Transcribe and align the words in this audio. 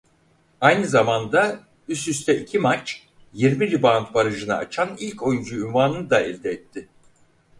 Aynı 0.61 0.87
zamanda 0.87 1.59
"üst 1.87 2.07
üste 2.07 2.37
iki 2.41 2.59
maç 2.59 3.07
yirmi 3.33 3.71
ribaund 3.71 4.13
barajını 4.13 4.55
aşan 4.57 4.89
ilk 4.99 5.23
oyuncu" 5.23 5.67
unvanını 5.67 6.09
da 6.09 6.19
elde 6.21 6.51
etti. 6.51 6.87